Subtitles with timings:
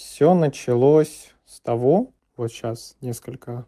[0.00, 3.66] Все началось с того, вот сейчас несколько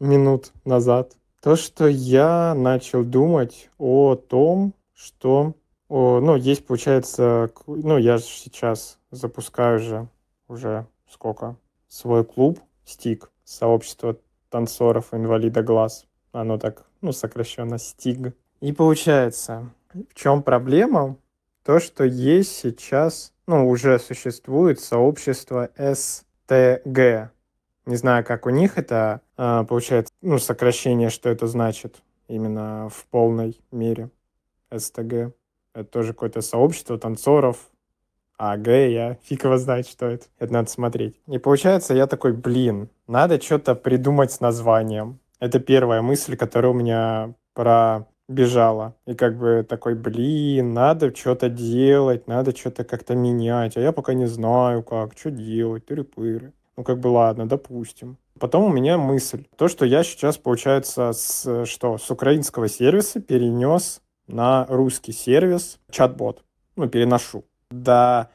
[0.00, 5.52] минут назад, то, что я начал думать о том, что,
[5.90, 10.08] о, ну, есть, получается, ну, я же сейчас запускаю же
[10.48, 11.56] уже сколько,
[11.88, 14.16] свой клуб, стик, сообщество
[14.48, 16.06] танцоров инвалида глаз.
[16.32, 18.34] Оно так, ну, сокращенно стиг.
[18.60, 21.18] И получается, в чем проблема?
[21.64, 27.30] То, что есть сейчас, ну, уже существует сообщество СТГ.
[27.86, 33.06] Не знаю, как у них это а, получается, ну, сокращение, что это значит именно в
[33.06, 34.10] полной мере.
[34.76, 35.32] СТГ.
[35.74, 37.70] Это тоже какое-то сообщество танцоров.
[38.38, 40.26] А Г, я фиг его знает, что это.
[40.38, 41.20] Это надо смотреть.
[41.26, 45.20] И получается, я такой, блин, надо что-то придумать с названием.
[45.38, 47.34] Это первая мысль, которая у меня
[48.26, 48.94] пробежала.
[49.06, 53.76] И как бы такой, блин, надо что-то делать, надо что-то как-то менять.
[53.76, 56.52] А я пока не знаю как, что делать, тыры-пыры.
[56.76, 58.18] Ну как бы ладно, допустим.
[58.38, 59.44] Потом у меня мысль.
[59.56, 66.42] То, что я сейчас, получается, с, что, с украинского сервиса перенес на русский сервис чат-бот.
[66.76, 67.44] Ну, переношу.
[67.70, 68.28] Да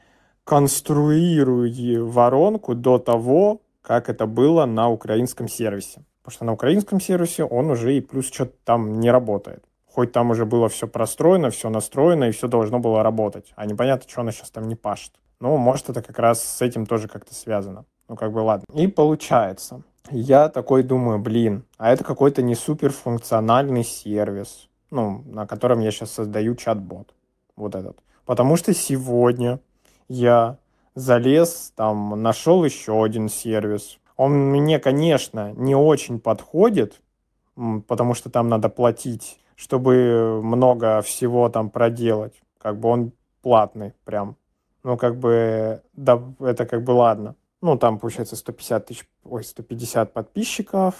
[0.44, 6.04] конструирую воронку до того, как это было на украинском сервисе.
[6.22, 9.64] Потому что на украинском сервисе он уже и плюс что-то там не работает.
[9.94, 13.52] Хоть там уже было все простроено, все настроено, и все должно было работать.
[13.56, 15.12] А непонятно, что оно сейчас там не пашет.
[15.38, 17.84] Ну, может, это как раз с этим тоже как-то связано.
[18.08, 18.64] Ну, как бы ладно.
[18.72, 25.80] И получается, я такой думаю, блин, а это какой-то не суперфункциональный сервис, ну, на котором
[25.80, 27.14] я сейчас создаю чат-бот.
[27.56, 27.98] Вот этот.
[28.24, 29.60] Потому что сегодня
[30.08, 30.56] я
[30.94, 33.98] залез, там, нашел еще один сервис.
[34.16, 37.00] Он мне, конечно, не очень подходит,
[37.86, 42.34] потому что там надо платить, чтобы много всего там проделать.
[42.58, 44.36] Как бы он платный прям.
[44.82, 47.36] Ну, как бы, да, это как бы ладно.
[47.60, 50.96] Ну, там, получается, 150 тысяч, ой, 150 подписчиков.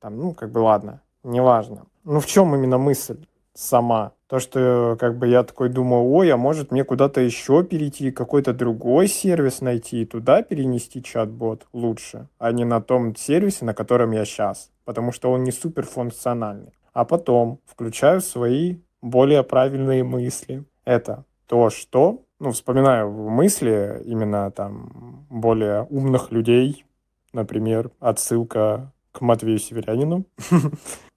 [0.00, 1.86] Там, ну, как бы ладно, неважно.
[2.02, 4.10] Ну, в чем именно мысль сама?
[4.26, 8.52] То, что как бы я такой думаю, ой, а может мне куда-то еще перейти, какой-то
[8.52, 14.10] другой сервис найти и туда перенести чат-бот лучше, а не на том сервисе, на котором
[14.10, 16.72] я сейчас, потому что он не супер функциональный.
[16.92, 20.64] А потом включаю свои более правильные мысли.
[20.84, 26.84] Это то, что, ну, вспоминаю мысли именно там более умных людей,
[27.32, 30.24] например, отсылка к Матвею Северянину.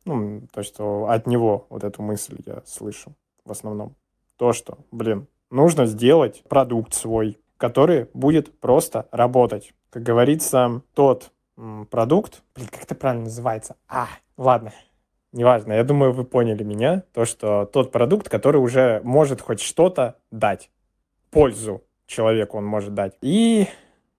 [0.06, 3.14] Ну, то, что от него вот эту мысль я слышу
[3.46, 3.96] в основном.
[4.36, 9.74] То, что, блин, нужно сделать продукт свой, который будет просто работать.
[9.90, 11.32] Как говорится, тот
[11.90, 13.78] продукт, блин, как это правильно называется?
[13.88, 14.74] А, ладно,
[15.34, 20.16] неважно, я думаю, вы поняли меня, то, что тот продукт, который уже может хоть что-то
[20.32, 20.70] дать,
[21.32, 23.18] пользу человеку он может дать.
[23.22, 23.68] И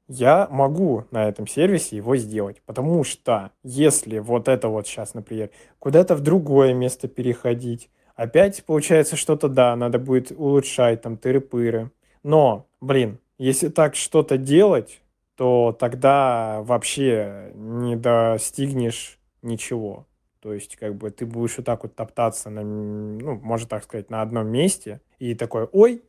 [0.09, 5.51] я могу на этом сервисе его сделать, потому что если вот это вот сейчас, например,
[5.79, 11.91] куда-то в другое место переходить, опять получается что-то, да, надо будет улучшать, там, тыры-пыры.
[12.23, 15.01] Но, блин, если так что-то делать,
[15.37, 20.07] то тогда вообще не достигнешь ничего.
[20.45, 24.11] То есть, как бы ты будешь вот так вот топтаться, на, ну, можно так сказать,
[24.11, 26.03] на одном месте, и такой, ой,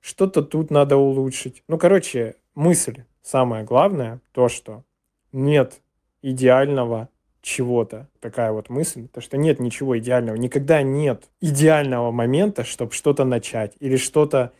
[0.00, 1.64] что-то тут надо улучшить.
[1.66, 4.84] Ну, короче, мысль самое главное, то, что
[5.32, 5.80] нет
[6.22, 7.08] идеального
[7.40, 8.08] чего-то.
[8.20, 10.36] Такая вот мысль, то, что нет ничего идеального.
[10.36, 14.52] Никогда нет идеального момента, чтобы что-то начать или что-то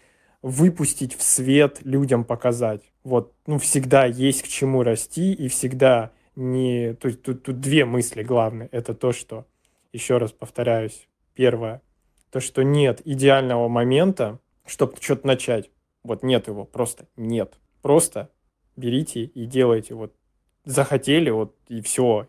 [0.42, 2.82] выпустить в свет, людям показать.
[3.04, 6.97] Вот, ну, всегда есть к чему расти, и всегда не...
[7.03, 8.69] Есть тут, тут две мысли главные.
[8.72, 9.47] Это то, что,
[9.93, 11.82] еще раз повторяюсь, первое,
[12.31, 15.70] то, что нет идеального момента, чтобы что-то начать.
[16.03, 17.59] Вот нет его, просто нет.
[17.82, 18.31] Просто
[18.76, 19.94] берите и делайте.
[19.94, 20.15] Вот
[20.65, 22.28] захотели, вот и все.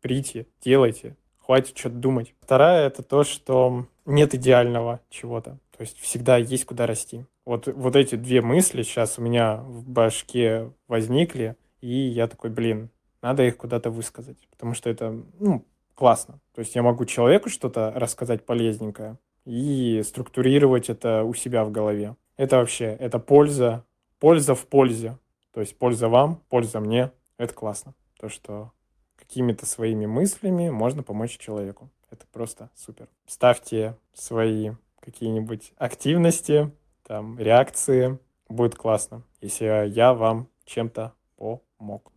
[0.00, 1.16] Прите, делайте.
[1.38, 2.34] Хватит что-то думать.
[2.40, 5.58] Вторая это то, что нет идеального чего-то.
[5.76, 7.24] То есть всегда есть куда расти.
[7.44, 12.90] Вот, вот эти две мысли сейчас у меня в башке возникли, и я такой, блин,
[13.22, 16.40] надо их куда-то высказать, потому что это, ну, классно.
[16.54, 22.16] То есть я могу человеку что-то рассказать полезненькое и структурировать это у себя в голове.
[22.36, 23.84] Это вообще, это польза,
[24.20, 25.18] польза в пользе.
[25.52, 27.10] То есть польза вам, польза мне.
[27.36, 27.94] Это классно.
[28.20, 28.72] То, что
[29.16, 31.90] какими-то своими мыслями можно помочь человеку.
[32.10, 33.08] Это просто супер.
[33.26, 36.70] Ставьте свои какие-нибудь активности,
[37.02, 38.18] там, реакции.
[38.48, 42.12] Будет классно, если я вам чем-то помог.